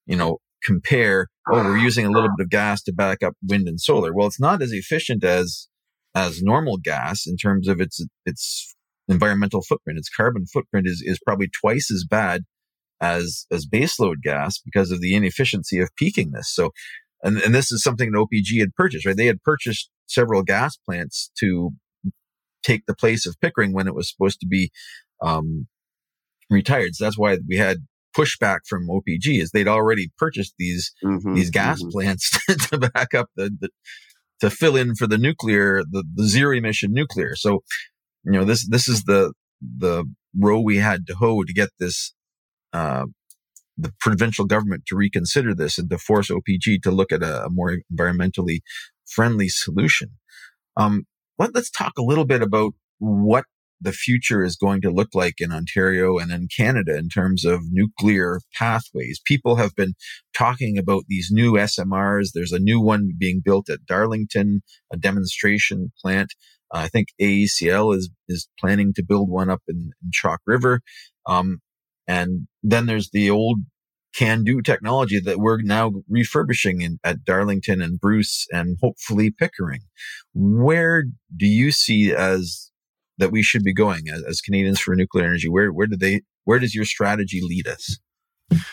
[0.07, 3.69] you know, compare, oh, we're using a little bit of gas to back up wind
[3.69, 4.13] and solar.
[4.15, 5.69] Well, it's not as efficient as,
[6.15, 8.75] as normal gas in terms of its, its
[9.09, 9.99] environmental footprint.
[9.99, 12.43] Its carbon footprint is, is probably twice as bad
[13.01, 16.53] as, as baseload gas because of the inefficiency of peaking this.
[16.53, 16.71] So,
[17.23, 19.17] and, and this is something that OPG had purchased, right?
[19.17, 21.71] They had purchased several gas plants to
[22.63, 24.71] take the place of Pickering when it was supposed to be,
[25.23, 25.67] um,
[26.51, 26.95] retired.
[26.95, 27.79] So that's why we had
[28.17, 31.91] pushback from OPG is they'd already purchased these mm-hmm, these gas mm-hmm.
[31.91, 32.31] plants
[32.71, 33.69] to back up the, the,
[34.41, 37.37] to fill in for the nuclear the, the zero emission nuclear.
[37.37, 37.63] So
[38.25, 40.05] you know this this is the the
[40.39, 42.15] row we had to hoe to get this
[42.73, 43.07] uh,
[43.77, 47.51] the provincial government to reconsider this and to force OPG to look at a, a
[47.51, 48.61] more environmentally
[49.07, 50.11] friendly solution.
[50.77, 51.05] Um,
[51.39, 53.45] let, us talk a little bit about what
[53.81, 57.61] the future is going to look like in Ontario and in Canada in terms of
[57.71, 59.21] nuclear pathways.
[59.25, 59.95] People have been
[60.37, 62.31] talking about these new SMRs.
[62.35, 64.63] There's a new one being built at Darlington,
[64.93, 66.35] a demonstration plant.
[66.73, 70.81] Uh, I think AECL is is planning to build one up in, in Chalk River.
[71.27, 71.59] Um,
[72.07, 73.61] and then there's the old
[74.17, 79.83] CANDU technology that we're now refurbishing in, at Darlington and Bruce and hopefully Pickering.
[80.35, 81.05] Where
[81.37, 82.70] do you see as
[83.21, 85.49] that we should be going as, as Canadians for nuclear energy?
[85.49, 87.99] Where where do they where does your strategy lead us?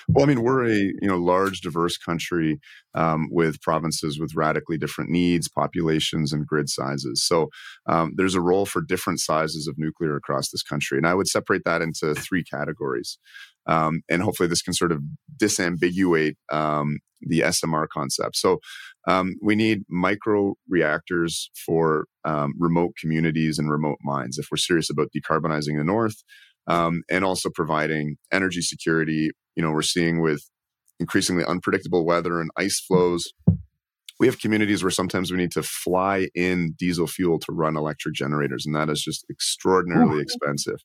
[0.07, 2.59] Well, I mean, we're a you know large, diverse country
[2.95, 7.23] um, with provinces with radically different needs, populations, and grid sizes.
[7.23, 7.49] So
[7.87, 11.27] um, there's a role for different sizes of nuclear across this country, and I would
[11.27, 13.19] separate that into three categories.
[13.67, 15.01] Um, and hopefully, this can sort of
[15.39, 18.37] disambiguate um, the SMR concept.
[18.37, 18.59] So
[19.07, 24.89] um, we need micro reactors for um, remote communities and remote mines if we're serious
[24.89, 26.23] about decarbonizing the north.
[26.69, 30.49] Um, and also providing energy security you know we're seeing with
[30.99, 33.33] increasingly unpredictable weather and ice floes
[34.19, 38.15] we have communities where sometimes we need to fly in diesel fuel to run electric
[38.15, 40.79] generators and that is just extraordinarily expensive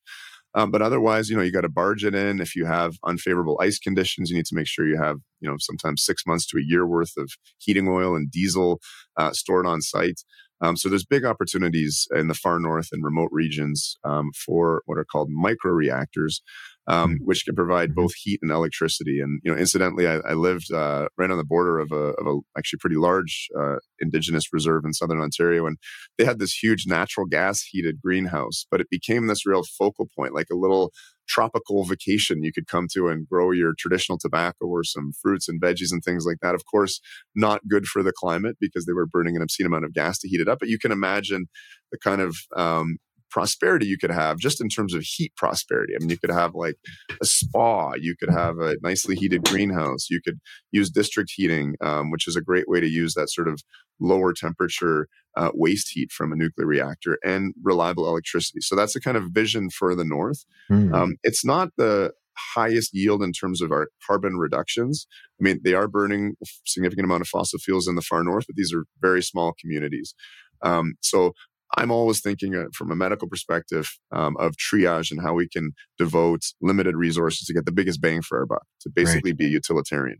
[0.55, 2.41] um, but otherwise you know you got to barge it in.
[2.41, 5.57] If you have unfavorable ice conditions you need to make sure you have you know
[5.59, 8.81] sometimes six months to a year worth of heating oil and diesel
[9.17, 10.21] uh, stored on site.
[10.62, 14.97] Um, so there's big opportunities in the far north and remote regions um, for what
[14.97, 16.41] are called micro reactors
[16.87, 17.25] um, mm-hmm.
[17.25, 18.01] which can provide mm-hmm.
[18.03, 19.21] both heat and electricity.
[19.21, 22.27] And you know, incidentally, I, I lived uh, right on the border of a, of
[22.27, 25.79] a actually pretty large uh, indigenous reserve in southern Ontario, and
[26.18, 28.66] they had this huge natural gas heated greenhouse.
[28.71, 30.92] But it became this real focal point, like a little
[31.29, 35.61] tropical vacation you could come to and grow your traditional tobacco or some fruits and
[35.61, 36.55] veggies and things like that.
[36.55, 37.01] Of course,
[37.35, 40.29] not good for the climate because they were burning an obscene amount of gas to
[40.29, 40.59] heat it up.
[40.59, 41.47] But you can imagine
[41.90, 42.99] the kind of um,
[43.33, 45.95] prosperity you could have just in terms of heat prosperity.
[45.95, 46.77] I mean, you could have like
[47.21, 50.38] a spa, you could have a nicely heated greenhouse, you could
[50.71, 53.62] use district heating, um, which is a great way to use that sort of
[54.01, 58.61] lower temperature uh, waste heat from a nuclear reactor and reliable electricity.
[58.61, 60.45] So that's the kind of vision for the North.
[60.71, 60.95] Mm.
[60.95, 62.12] Um, it's not the
[62.55, 65.07] highest yield in terms of our carbon reductions.
[65.40, 68.47] I mean, they are burning a significant amount of fossil fuels in the far north,
[68.47, 70.14] but these are very small communities.
[70.62, 71.33] Um, so
[71.77, 75.73] I'm always thinking uh, from a medical perspective um, of triage and how we can
[75.99, 79.39] devote limited resources to get the biggest bang for our buck, to basically right.
[79.39, 80.19] be utilitarian.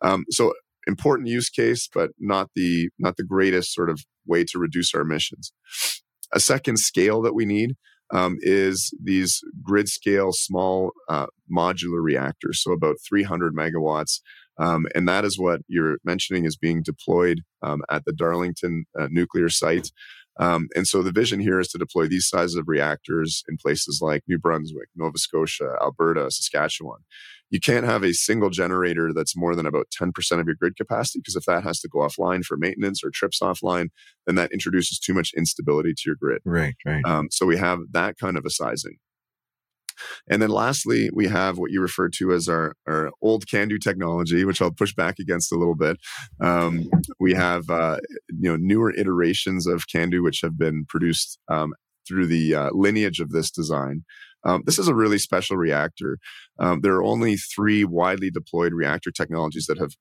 [0.00, 0.52] Um, so
[0.86, 5.02] important use case, but not the not the greatest sort of way to reduce our
[5.02, 5.52] emissions.
[6.32, 7.76] A second scale that we need
[8.12, 14.20] um, is these grid scale small uh, modular reactors, so about 300 megawatts.
[14.58, 19.08] Um, and that is what you're mentioning is being deployed um, at the Darlington uh,
[19.10, 19.90] nuclear site.
[20.38, 24.00] Um, and so the vision here is to deploy these sizes of reactors in places
[24.02, 27.00] like New Brunswick, Nova Scotia, Alberta, Saskatchewan.
[27.50, 31.18] You can't have a single generator that's more than about 10% of your grid capacity
[31.18, 33.88] because if that has to go offline for maintenance or trips offline,
[34.26, 36.40] then that introduces too much instability to your grid.
[36.46, 37.04] Right, right.
[37.04, 38.96] Um, so we have that kind of a sizing.
[40.28, 44.44] And then lastly, we have what you refer to as our, our old CANDU technology,
[44.44, 45.98] which I'll push back against a little bit.
[46.40, 51.74] Um, we have uh, you know newer iterations of CANDU, which have been produced um,
[52.06, 54.04] through the uh, lineage of this design.
[54.44, 56.18] Um, this is a really special reactor.
[56.58, 59.92] Um, there are only three widely deployed reactor technologies that have,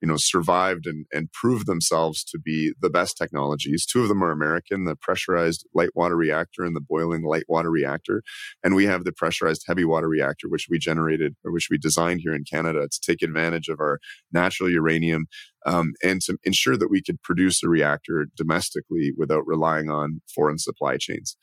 [0.00, 3.86] you know, survived and, and proved themselves to be the best technologies.
[3.86, 7.70] Two of them are American: the pressurized light water reactor and the boiling light water
[7.70, 8.22] reactor,
[8.62, 12.20] and we have the pressurized heavy water reactor, which we generated or which we designed
[12.22, 13.98] here in Canada to take advantage of our
[14.32, 15.26] natural uranium
[15.66, 20.58] um, and to ensure that we could produce a reactor domestically without relying on foreign
[20.58, 21.36] supply chains.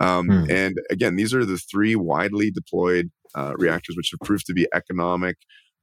[0.00, 0.50] Um, hmm.
[0.50, 4.66] And again, these are the three widely deployed uh, reactors which have proved to be
[4.74, 5.36] economic,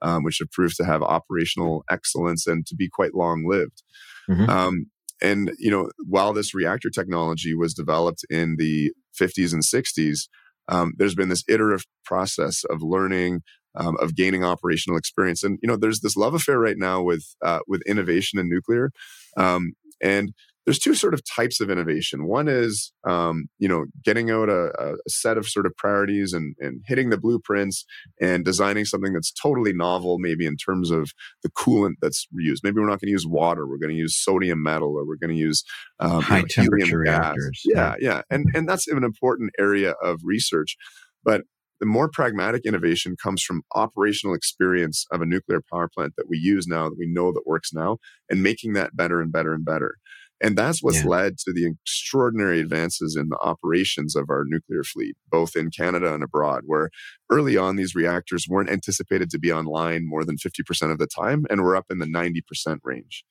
[0.03, 3.81] um, which have proved to have operational excellence and to be quite long lived.
[4.29, 4.49] Mm-hmm.
[4.49, 4.85] Um,
[5.21, 10.27] and you know, while this reactor technology was developed in the 50s and 60s,
[10.67, 13.41] um, there's been this iterative process of learning,
[13.75, 15.43] um, of gaining operational experience.
[15.43, 18.91] And you know, there's this love affair right now with uh, with innovation in nuclear,
[19.37, 20.33] um, and
[20.65, 22.25] there's two sort of types of innovation.
[22.25, 26.55] One is, um, you know, getting out a, a, set of sort of priorities and,
[26.59, 27.85] and hitting the blueprints
[28.21, 31.11] and designing something that's totally novel, maybe in terms of
[31.43, 32.63] the coolant that's used.
[32.63, 33.67] Maybe we're not going to use water.
[33.67, 35.63] We're going to use sodium metal, or we're going to use
[35.99, 37.61] um, high you know, temperature reactors.
[37.65, 40.77] Yeah, yeah, and and that's an important area of research.
[41.25, 41.41] But
[41.79, 46.37] the more pragmatic innovation comes from operational experience of a nuclear power plant that we
[46.37, 47.97] use now, that we know that works now,
[48.29, 49.95] and making that better and better and better.
[50.43, 51.09] And that's what's yeah.
[51.09, 56.13] led to the extraordinary advances in the operations of our nuclear fleet, both in Canada
[56.13, 56.89] and abroad, where
[57.31, 61.45] early on these reactors weren't anticipated to be online more than 50% of the time,
[61.49, 63.23] and we're up in the 90% range.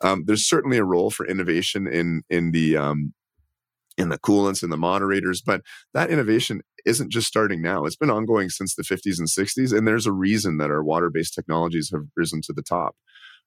[0.00, 3.12] Um, there's certainly a role for innovation in in the um,
[3.96, 5.60] in the coolants and the moderators, but
[5.92, 7.84] that innovation isn't just starting now.
[7.84, 11.34] It's been ongoing since the 50s and 60s, and there's a reason that our water-based
[11.34, 12.96] technologies have risen to the top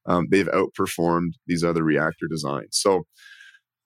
[0.07, 2.69] um, they've outperformed these other reactor designs.
[2.71, 3.03] So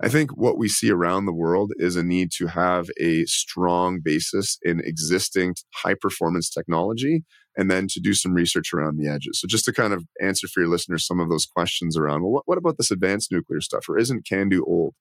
[0.04, 4.00] I think what we see around the world is a need to have a strong
[4.04, 7.24] basis in existing high performance technology
[7.56, 9.40] and then to do some research around the edges.
[9.40, 12.32] So just to kind of answer for your listeners some of those questions around, well,
[12.32, 14.96] what, what about this advanced nuclear stuff or isn't CANDU old?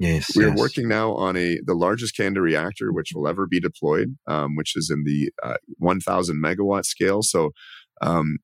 [0.00, 0.58] Yes, we are yes.
[0.58, 4.74] working now on a the largest CANDU reactor which will ever be deployed, um, which
[4.74, 7.22] is in the uh, 1,000 megawatt scale.
[7.22, 7.50] So
[8.00, 8.38] um,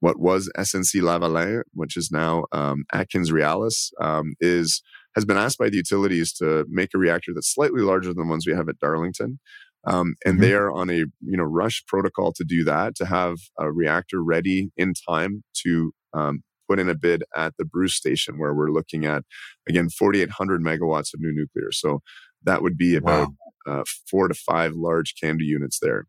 [0.00, 4.82] what was SNC Lavalin, which is now um, AtkinsRéalis, um, is
[5.14, 8.30] has been asked by the utilities to make a reactor that's slightly larger than the
[8.30, 9.40] ones we have at Darlington.
[9.84, 10.42] Um, and mm-hmm.
[10.42, 14.22] they are on a you know rush protocol to do that to have a reactor
[14.22, 18.70] ready in time to um, put in a bid at the Bruce station where we're
[18.70, 19.22] looking at
[19.68, 21.72] again 4,800 megawatts of new nuclear.
[21.72, 22.00] So
[22.44, 23.30] that would be about
[23.66, 23.80] wow.
[23.80, 26.06] uh, four to five large CANDU units there.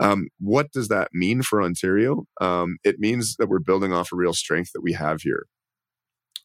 [0.00, 2.24] Um, what does that mean for Ontario?
[2.40, 5.46] Um, it means that we're building off a real strength that we have here.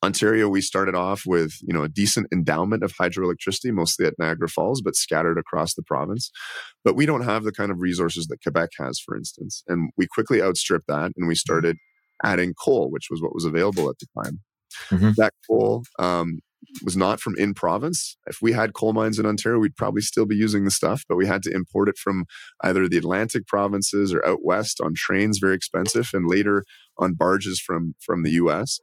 [0.02, 4.48] Ontario, we started off with you know a decent endowment of hydroelectricity, mostly at Niagara
[4.48, 6.32] Falls, but scattered across the province.
[6.86, 9.64] But we don't have the kind of resources that Quebec has, for instance.
[9.68, 11.78] And we quickly outstripped that, and we started
[12.24, 14.40] adding coal, which was what was available at the time.
[14.90, 15.12] Mm-hmm.
[15.18, 16.40] That coal um,
[16.84, 18.18] was not from in province.
[18.28, 21.16] If we had coal mines in Ontario, we'd probably still be using the stuff, but
[21.16, 22.26] we had to import it from
[22.64, 26.64] either the Atlantic provinces or out west on trains, very expensive, and later
[26.98, 28.80] on barges from from the U.S.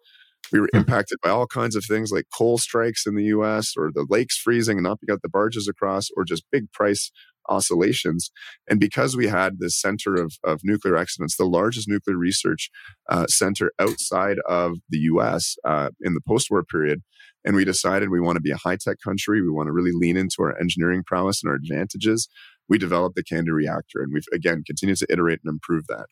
[0.52, 0.78] We were hmm.
[0.78, 3.74] impacted by all kinds of things like coal strikes in the U.S.
[3.76, 7.10] or the lakes freezing and not being able the barges across, or just big price
[7.48, 8.30] oscillations.
[8.68, 12.70] And because we had this center of, of nuclear excellence, the largest nuclear research
[13.08, 17.02] uh, center outside of the US uh, in the post war period,
[17.44, 19.92] and we decided we want to be a high tech country, we want to really
[19.92, 22.28] lean into our engineering prowess and our advantages,
[22.68, 24.02] we developed the CANDU reactor.
[24.02, 26.06] And we've, again, continued to iterate and improve that.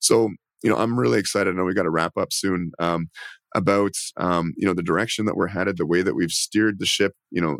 [0.00, 0.30] So,
[0.64, 1.50] you know, I'm really excited.
[1.50, 2.72] I know we got to wrap up soon.
[2.80, 3.08] Um,
[3.54, 6.86] about um, you know the direction that we're headed, the way that we've steered the
[6.86, 7.58] ship, you know,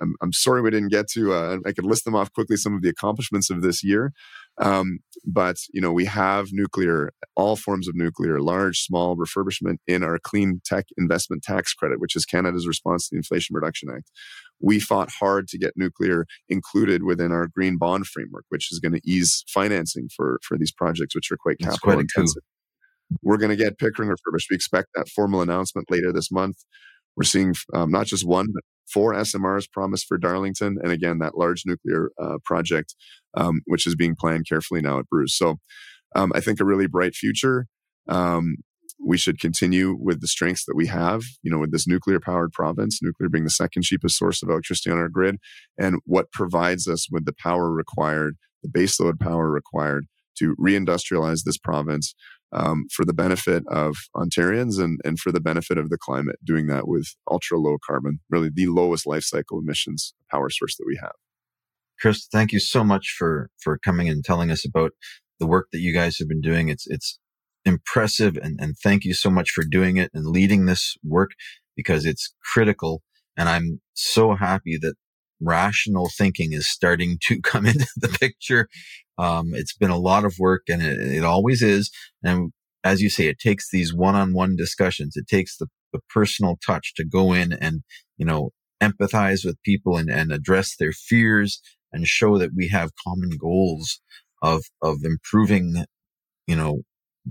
[0.00, 1.32] I'm, I'm sorry we didn't get to.
[1.32, 2.56] Uh, I could list them off quickly.
[2.56, 4.12] Some of the accomplishments of this year,
[4.58, 10.02] um, but you know we have nuclear, all forms of nuclear, large, small refurbishment in
[10.02, 14.10] our clean tech investment tax credit, which is Canada's response to the Inflation Reduction Act.
[14.60, 18.92] We fought hard to get nuclear included within our green bond framework, which is going
[18.92, 22.42] to ease financing for for these projects, which are quite That's capital quite intensive.
[23.22, 24.48] We're going to get Pickering refurbished.
[24.50, 26.56] We expect that formal announcement later this month.
[27.16, 30.78] We're seeing um, not just one, but four SMRs promised for Darlington.
[30.82, 32.94] And again, that large nuclear uh, project,
[33.36, 35.36] um, which is being planned carefully now at Bruce.
[35.36, 35.56] So
[36.14, 37.66] um, I think a really bright future.
[38.08, 38.56] Um,
[39.04, 42.52] we should continue with the strengths that we have, you know, with this nuclear powered
[42.52, 45.38] province, nuclear being the second cheapest source of electricity on our grid,
[45.78, 50.06] and what provides us with the power required, the baseload power required
[50.38, 52.14] to reindustrialize this province
[52.52, 56.66] um, for the benefit of Ontarians and, and for the benefit of the climate, doing
[56.66, 60.98] that with ultra low carbon, really the lowest life cycle emissions power source that we
[61.00, 61.12] have.
[62.00, 64.92] Chris, thank you so much for for coming and telling us about
[65.38, 66.68] the work that you guys have been doing.
[66.68, 67.18] It's it's
[67.64, 71.30] impressive and, and thank you so much for doing it and leading this work
[71.76, 73.02] because it's critical.
[73.36, 74.94] And I'm so happy that
[75.42, 78.68] rational thinking is starting to come into the picture.
[79.18, 81.90] Um, it's been a lot of work and it, it, always is.
[82.24, 85.16] And as you say, it takes these one-on-one discussions.
[85.16, 87.82] It takes the, the personal touch to go in and,
[88.16, 88.50] you know,
[88.82, 91.60] empathize with people and, and address their fears
[91.92, 94.00] and show that we have common goals
[94.42, 95.84] of, of improving,
[96.46, 96.80] you know,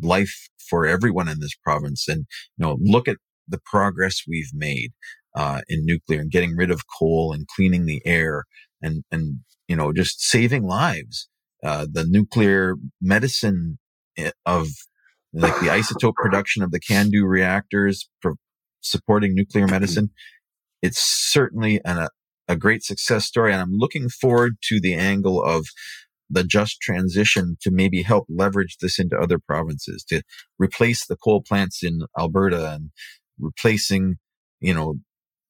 [0.02, 2.08] life for everyone in this province.
[2.08, 2.26] And,
[2.58, 4.92] you know, look at the progress we've made
[5.36, 8.46] uh, in nuclear and getting rid of coal and cleaning the air
[8.82, 11.28] and and you know just saving lives.
[11.64, 13.78] Uh, the nuclear medicine
[14.18, 14.68] eh, of
[15.34, 18.34] like the isotope production of the CANDU reactors for
[18.82, 20.10] supporting nuclear medicine.
[20.82, 22.10] It's certainly an, a,
[22.48, 23.54] a great success story.
[23.54, 25.68] And I'm looking forward to the angle of
[26.30, 30.24] the just transition to maybe help leverage this into other provinces to
[30.58, 32.92] replace the coal plants in Alberta and
[33.40, 34.16] replacing,
[34.60, 34.96] you know,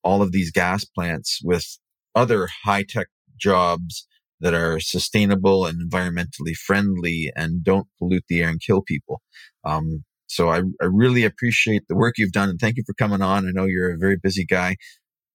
[0.04, 1.78] all of these gas plants with
[2.16, 4.08] other high tech jobs
[4.40, 9.22] that are sustainable and environmentally friendly and don't pollute the air and kill people.
[9.64, 13.22] Um, So I, I really appreciate the work you've done and thank you for coming
[13.22, 13.48] on.
[13.48, 14.78] I know you're a very busy guy.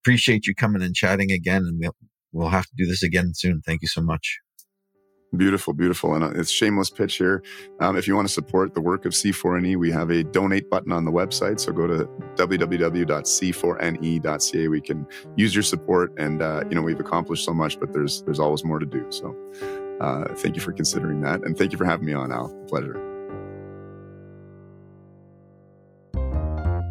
[0.02, 1.94] Appreciate you coming and chatting again and we'll,
[2.32, 3.60] we'll have to do this again soon.
[3.64, 4.40] Thank you so much.
[5.36, 6.14] Beautiful, beautiful.
[6.14, 7.42] And uh, it's shameless pitch here.
[7.80, 10.92] Um, if you want to support the work of C4NE, we have a donate button
[10.92, 11.58] on the website.
[11.60, 14.68] So go to www.c4ne.ca.
[14.68, 15.06] We can
[15.36, 16.12] use your support.
[16.18, 19.04] And, uh, you know, we've accomplished so much, but there's, there's always more to do.
[19.10, 19.36] So
[20.00, 21.42] uh, thank you for considering that.
[21.42, 22.48] And thank you for having me on, Al.
[22.68, 23.02] Pleasure.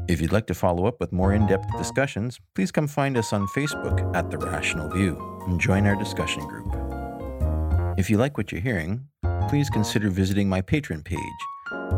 [0.07, 3.33] If you'd like to follow up with more in depth discussions, please come find us
[3.33, 5.17] on Facebook at The Rational View
[5.47, 6.84] and join our discussion group.
[7.97, 9.07] If you like what you're hearing,
[9.47, 11.19] please consider visiting my Patreon page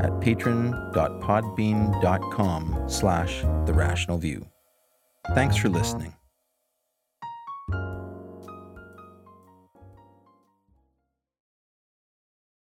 [0.02, 4.48] at patron.podbean.com slash The Rational View.
[5.34, 6.14] Thanks for listening.